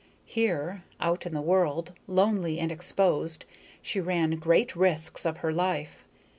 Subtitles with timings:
[0.25, 3.45] Here, out in the world, lonely and exposed,
[3.83, 6.05] she ran great risks of her life.